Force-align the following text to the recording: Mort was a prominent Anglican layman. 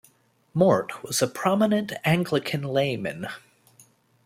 Mort 0.55 1.03
was 1.03 1.21
a 1.21 1.27
prominent 1.27 1.91
Anglican 2.03 2.63
layman. 2.63 3.27